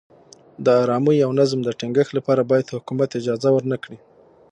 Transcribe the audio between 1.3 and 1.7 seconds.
نظم د